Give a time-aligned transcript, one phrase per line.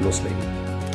[0.00, 0.36] loslegen.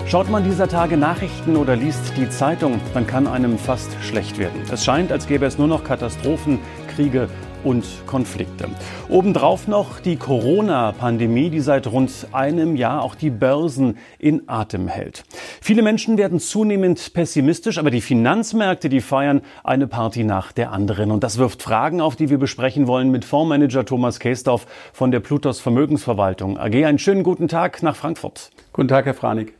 [0.07, 4.61] Schaut man dieser Tage Nachrichten oder liest die Zeitung, dann kann einem fast schlecht werden.
[4.71, 6.59] Es scheint, als gäbe es nur noch Katastrophen,
[6.95, 7.27] Kriege
[7.67, 8.69] und Konflikte.
[9.09, 15.25] Obendrauf noch die Corona-Pandemie, die seit rund einem Jahr auch die Börsen in Atem hält.
[15.59, 21.11] Viele Menschen werden zunehmend pessimistisch, aber die Finanzmärkte, die feiern eine Party nach der anderen.
[21.11, 25.19] Und das wirft Fragen auf, die wir besprechen wollen mit Fondsmanager Thomas Käsdorf von der
[25.19, 26.85] Plutos Vermögensverwaltung AG.
[26.85, 28.51] Einen schönen guten Tag nach Frankfurt.
[28.71, 29.56] Guten Tag, Herr Franig.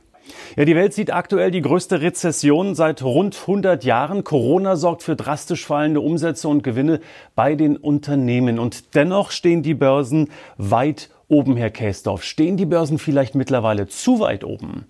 [0.56, 4.24] Ja, die Welt sieht aktuell die größte Rezession seit rund 100 Jahren.
[4.24, 7.00] Corona sorgt für drastisch fallende Umsätze und Gewinne
[7.36, 8.60] bei den Unternehmen.
[8.60, 12.24] Und dennoch stehen die Börsen weit oben, Herr Käsdorf.
[12.24, 14.86] Stehen die Börsen vielleicht mittlerweile zu weit oben?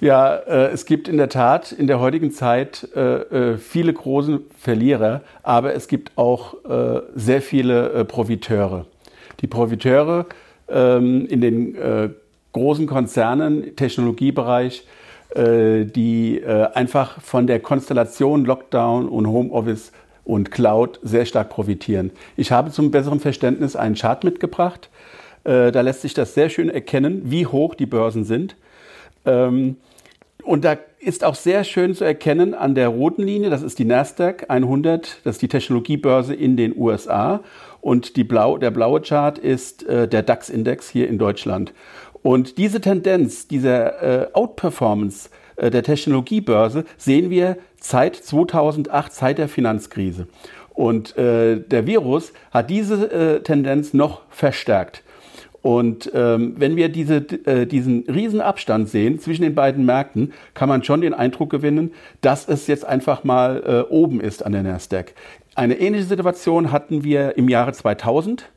[0.00, 4.40] Ja, äh, es gibt in der Tat in der heutigen Zeit äh, äh viele große
[4.56, 8.86] Verlierer, aber es gibt auch äh, sehr viele äh, Profiteure.
[9.40, 10.26] Die Profiteure
[10.68, 12.10] ähm, in den äh,
[12.52, 14.84] großen Konzernen, Technologiebereich,
[15.34, 19.92] äh, die äh, einfach von der Konstellation Lockdown und Homeoffice
[20.24, 22.12] und Cloud sehr stark profitieren.
[22.36, 24.88] Ich habe zum besseren Verständnis einen Chart mitgebracht.
[25.44, 28.56] Äh, da lässt sich das sehr schön erkennen, wie hoch die Börsen sind.
[29.26, 29.76] Ähm,
[30.44, 33.84] und da ist auch sehr schön zu erkennen an der roten Linie, das ist die
[33.84, 37.40] Nasdaq 100, das ist die Technologiebörse in den USA.
[37.82, 41.72] Und blau, der blaue Chart ist der DAX-Index hier in Deutschland.
[42.22, 49.48] Und diese Tendenz, dieser äh, Outperformance äh, der Technologiebörse sehen wir seit 2008, seit der
[49.48, 50.26] Finanzkrise.
[50.74, 55.02] Und äh, der Virus hat diese Tendenz noch verstärkt.
[55.62, 60.84] Und ähm, wenn wir diese, äh, diesen Riesenabstand sehen zwischen den beiden Märkten, kann man
[60.84, 65.14] schon den Eindruck gewinnen, dass es jetzt einfach mal äh, oben ist an der Nasdaq.
[65.56, 68.48] Eine ähnliche Situation hatten wir im Jahre 2000.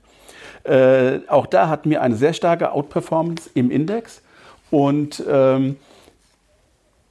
[0.64, 4.22] Äh, auch da hatten wir eine sehr starke Outperformance im Index.
[4.70, 5.78] Und ähm,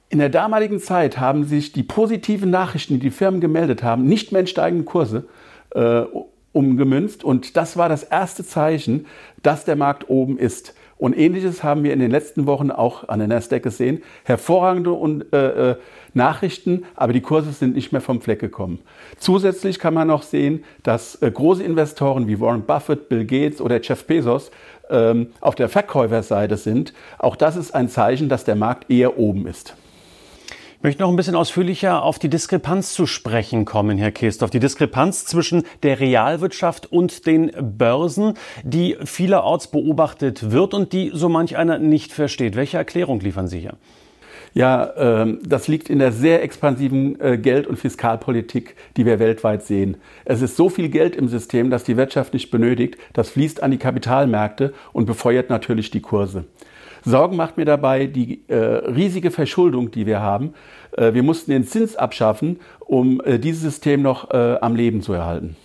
[0.09, 4.31] in der damaligen Zeit haben sich die positiven Nachrichten, die die Firmen gemeldet haben, nicht
[4.31, 5.25] mehr in steigende Kurse
[5.71, 6.03] äh,
[6.51, 7.23] umgemünzt.
[7.23, 9.05] Und das war das erste Zeichen,
[9.41, 10.73] dass der Markt oben ist.
[11.01, 14.03] Und ähnliches haben wir in den letzten Wochen auch an der Nasdaq gesehen.
[14.23, 15.75] Hervorragende und, äh, äh,
[16.13, 18.77] Nachrichten, aber die Kurse sind nicht mehr vom Fleck gekommen.
[19.17, 23.81] Zusätzlich kann man noch sehen, dass äh, große Investoren wie Warren Buffett, Bill Gates oder
[23.81, 24.51] Jeff Bezos
[24.91, 26.93] ähm, auf der Verkäuferseite sind.
[27.17, 29.75] Auch das ist ein Zeichen, dass der Markt eher oben ist.
[30.81, 34.49] Ich möchte noch ein bisschen ausführlicher auf die Diskrepanz zu sprechen kommen, Herr Kestorf.
[34.49, 38.33] Die Diskrepanz zwischen der Realwirtschaft und den Börsen,
[38.63, 42.55] die vielerorts beobachtet wird und die so manch einer nicht versteht.
[42.55, 43.75] Welche Erklärung liefern Sie hier?
[44.55, 49.61] Ja, ähm, das liegt in der sehr expansiven äh, Geld- und Fiskalpolitik, die wir weltweit
[49.61, 49.97] sehen.
[50.25, 52.97] Es ist so viel Geld im System, dass die Wirtschaft nicht benötigt.
[53.13, 56.45] Das fließt an die Kapitalmärkte und befeuert natürlich die Kurse.
[57.03, 60.53] Sorgen macht mir dabei die äh, riesige Verschuldung, die wir haben.
[60.95, 65.13] Äh, wir mussten den Zins abschaffen, um äh, dieses System noch äh, am Leben zu
[65.13, 65.55] erhalten.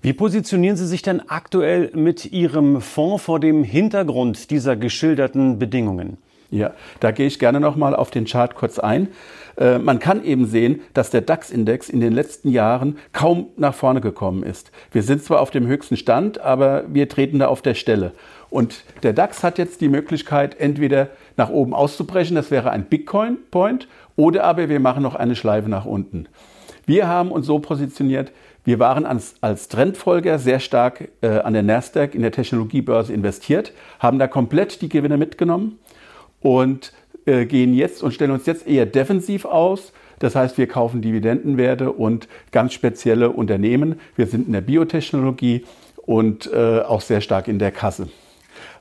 [0.00, 6.18] Wie positionieren Sie sich denn aktuell mit Ihrem Fonds vor dem Hintergrund dieser geschilderten Bedingungen?
[6.50, 9.08] Ja, da gehe ich gerne nochmal auf den Chart kurz ein.
[9.56, 14.00] Äh, man kann eben sehen, dass der DAX-Index in den letzten Jahren kaum nach vorne
[14.00, 14.70] gekommen ist.
[14.90, 18.12] Wir sind zwar auf dem höchsten Stand, aber wir treten da auf der Stelle.
[18.52, 21.08] Und der DAX hat jetzt die Möglichkeit, entweder
[21.38, 25.86] nach oben auszubrechen, das wäre ein Bitcoin-Point, oder aber wir machen noch eine Schleife nach
[25.86, 26.28] unten.
[26.84, 28.30] Wir haben uns so positioniert,
[28.64, 33.72] wir waren als, als Trendfolger sehr stark äh, an der Nasdaq in der Technologiebörse investiert,
[33.98, 35.78] haben da komplett die Gewinne mitgenommen
[36.42, 36.92] und
[37.24, 39.94] äh, gehen jetzt und stellen uns jetzt eher defensiv aus.
[40.18, 43.98] Das heißt, wir kaufen Dividendenwerte und ganz spezielle Unternehmen.
[44.14, 45.64] Wir sind in der Biotechnologie
[46.04, 48.08] und äh, auch sehr stark in der Kasse.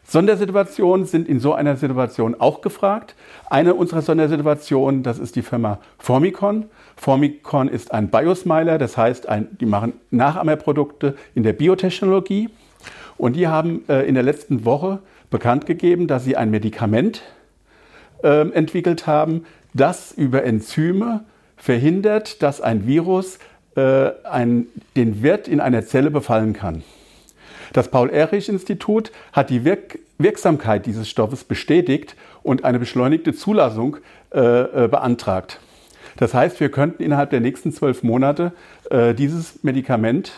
[0.04, 3.16] Sondersituationen sind in so einer Situation auch gefragt.
[3.50, 6.66] Eine unserer Sondersituationen, das ist die Firma Formicon.
[6.96, 12.50] Formicon ist ein Biosmiler, das heißt, ein, die machen Nachahmerprodukte in der Biotechnologie.
[13.18, 15.00] Und die haben äh, in der letzten Woche
[15.30, 17.22] bekannt gegeben, dass sie ein Medikament
[18.24, 21.24] äh, entwickelt haben, das über Enzyme
[21.56, 23.40] verhindert, dass ein Virus
[23.76, 26.84] äh, ein, den Wirt in einer Zelle befallen kann.
[27.74, 33.98] Das Paul-Ehrlich-Institut hat die Wirk Wirksamkeit dieses Stoffes bestätigt und eine beschleunigte Zulassung
[34.34, 35.60] äh, äh, beantragt.
[36.18, 38.52] Das heißt, wir könnten innerhalb der nächsten zwölf Monate
[38.90, 40.34] äh, dieses Medikament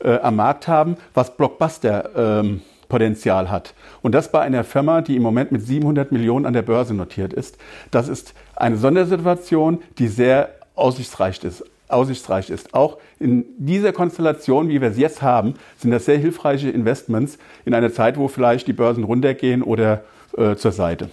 [0.00, 3.74] äh, am Markt haben, was Blockbuster-Potenzial ähm, hat.
[4.02, 7.32] Und das bei einer Firma, die im Moment mit 700 Millionen an der Börse notiert
[7.32, 7.56] ist.
[7.90, 12.74] Das ist eine Sondersituation, die sehr aussichtsreich ist aussichtsreich ist.
[12.74, 17.74] Auch in dieser Konstellation, wie wir es jetzt haben, sind das sehr hilfreiche Investments in
[17.74, 20.04] einer Zeit, wo vielleicht die Börsen runtergehen oder
[20.36, 21.10] äh, zur Seite.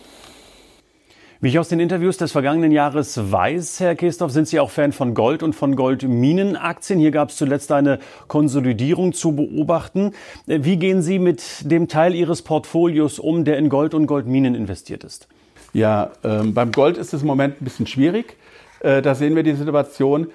[1.43, 4.93] Wie ich aus den Interviews des vergangenen Jahres weiß, Herr Kestorf, sind Sie auch Fan
[4.93, 6.99] von Gold und von Goldminenaktien.
[6.99, 7.99] Hier gab es zuletzt eine
[8.29, 10.13] Konsolidierung zu beobachten.
[10.45, 15.03] Wie gehen Sie mit dem Teil Ihres Portfolios um, der in Gold und Goldminen investiert
[15.03, 15.27] ist?
[15.73, 18.37] Ja, ähm, beim Gold ist es im Moment ein bisschen schwierig.
[18.83, 20.27] Äh, da sehen wir die Situation,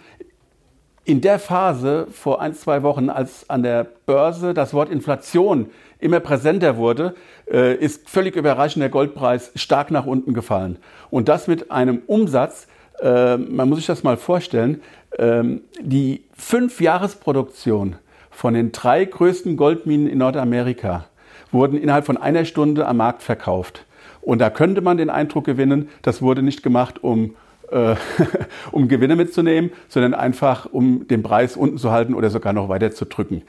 [1.05, 6.21] in der Phase vor ein, zwei Wochen, als an der Börse das Wort Inflation immer
[6.21, 7.15] präsenter wurde,
[7.51, 10.77] äh, ist völlig überraschend der Goldpreis stark nach unten gefallen.
[11.11, 12.67] Und das mit einem Umsatz,
[13.01, 14.83] äh, man muss sich das mal vorstellen,
[15.19, 17.97] ähm, die fünf Jahresproduktion
[18.31, 21.07] von den drei größten Goldminen in Nordamerika
[21.51, 23.85] wurden innerhalb von einer Stunde am Markt verkauft.
[24.21, 27.35] Und da könnte man den Eindruck gewinnen, das wurde nicht gemacht, um
[27.71, 27.95] äh,
[28.73, 32.91] um Gewinne mitzunehmen, sondern einfach, um den Preis unten zu halten oder sogar noch weiter
[32.91, 33.43] zu drücken.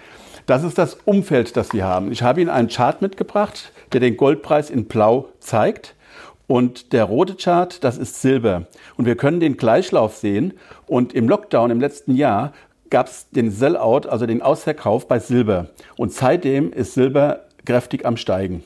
[0.45, 2.12] Das ist das Umfeld, das wir haben.
[2.12, 5.95] Ich habe Ihnen einen Chart mitgebracht, der den Goldpreis in Blau zeigt.
[6.48, 8.66] Und der rote Chart, das ist Silber.
[8.98, 10.54] Und wir können den Gleichlauf sehen.
[10.88, 12.54] Und im Lockdown im letzten Jahr
[12.89, 15.68] gab es den Sellout, also den Ausverkauf bei Silber.
[15.95, 18.63] Und seitdem ist Silber kräftig am Steigen.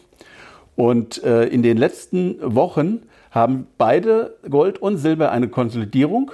[0.77, 3.01] Und äh, in den letzten Wochen
[3.33, 6.31] haben beide Gold und Silber eine Konsolidierung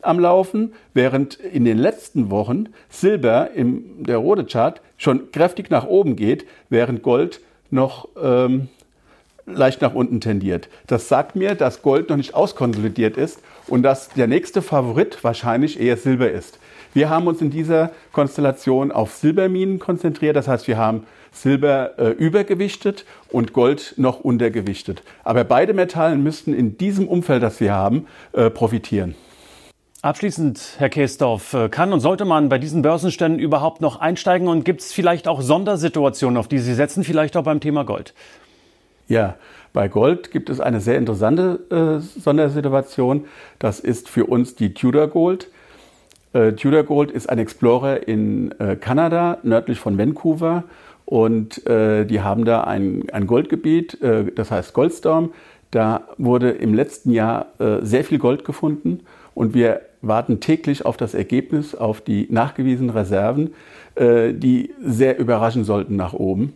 [0.00, 5.86] am Laufen, während in den letzten Wochen Silber im der rote Chart schon kräftig nach
[5.86, 7.40] oben geht, während Gold
[7.70, 8.68] noch ähm,
[9.46, 10.68] leicht nach unten tendiert.
[10.86, 15.80] Das sagt mir, dass Gold noch nicht auskonsolidiert ist und dass der nächste Favorit wahrscheinlich
[15.80, 16.58] eher Silber ist.
[16.92, 20.36] Wir haben uns in dieser Konstellation auf Silberminen konzentriert.
[20.36, 25.02] Das heißt, wir haben Silber äh, übergewichtet und Gold noch untergewichtet.
[25.24, 29.16] Aber beide Metallen müssten in diesem Umfeld, das wir haben, äh, profitieren.
[30.02, 34.64] Abschließend, Herr Käsdorf, äh, kann und sollte man bei diesen Börsenständen überhaupt noch einsteigen und
[34.64, 38.14] gibt es vielleicht auch Sondersituationen, auf die Sie setzen, vielleicht auch beim Thema Gold?
[39.08, 39.36] Ja,
[39.72, 43.24] bei Gold gibt es eine sehr interessante äh, Sondersituation.
[43.58, 45.48] Das ist für uns die Tudor Gold.
[46.32, 50.64] Äh, Tudor Gold ist ein Explorer in äh, Kanada, nördlich von Vancouver.
[51.04, 55.32] Und äh, die haben da ein, ein Goldgebiet, äh, das heißt Goldstorm.
[55.70, 59.00] Da wurde im letzten Jahr äh, sehr viel Gold gefunden.
[59.34, 63.54] Und wir warten täglich auf das Ergebnis, auf die nachgewiesenen Reserven,
[63.96, 66.54] äh, die sehr überraschen sollten nach oben.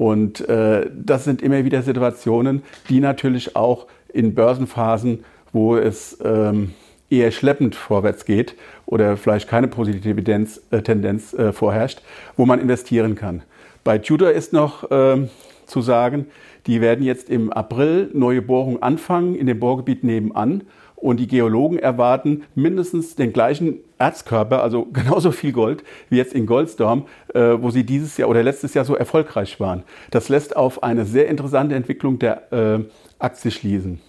[0.00, 6.70] Und äh, das sind immer wieder Situationen, die natürlich auch in Börsenphasen, wo es ähm,
[7.10, 8.56] eher schleppend vorwärts geht
[8.86, 12.00] oder vielleicht keine positive Tendenz, äh, Tendenz äh, vorherrscht,
[12.38, 13.42] wo man investieren kann.
[13.84, 15.28] Bei Tudor ist noch äh,
[15.66, 16.28] zu sagen,
[16.66, 20.62] die werden jetzt im April neue Bohrungen anfangen in dem Bohrgebiet nebenan.
[21.00, 26.46] Und die Geologen erwarten mindestens den gleichen Erzkörper, also genauso viel Gold wie jetzt in
[26.46, 29.82] Goldstorm, äh, wo sie dieses Jahr oder letztes Jahr so erfolgreich waren.
[30.10, 32.80] Das lässt auf eine sehr interessante Entwicklung der äh,
[33.18, 34.00] Aktie schließen.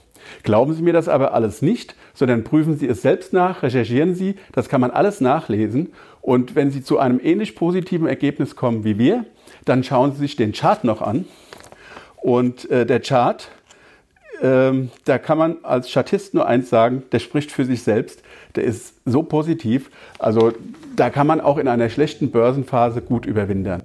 [0.43, 4.35] Glauben Sie mir das aber alles nicht, sondern prüfen Sie es selbst nach, recherchieren Sie,
[4.51, 5.94] das kann man alles nachlesen.
[6.21, 9.25] Und wenn Sie zu einem ähnlich positiven Ergebnis kommen wie wir,
[9.66, 11.25] dann schauen Sie sich den Chart noch an.
[12.18, 13.49] Und äh, der Chart,
[14.42, 18.24] ähm, da kann man als Statist nur eins sagen, der spricht für sich selbst.
[18.56, 19.90] Der ist so positiv.
[20.19, 20.54] Also
[20.95, 23.83] da kann man auch in einer schlechten Börsenphase gut überwintern.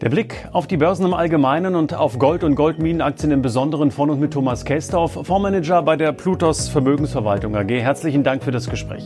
[0.00, 4.10] Der Blick auf die Börsen im Allgemeinen und auf Gold- und Goldminenaktien im Besonderen von
[4.10, 7.70] und mit Thomas Kästorf, Fondsmanager bei der Plutos Vermögensverwaltung AG.
[7.70, 9.04] Herzlichen Dank für das Gespräch.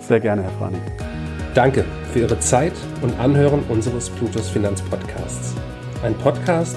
[0.00, 0.78] Sehr gerne, Herr Frani.
[1.54, 5.54] Danke für Ihre Zeit und Anhören unseres Plutos Finanzpodcasts.
[6.02, 6.76] Ein Podcast,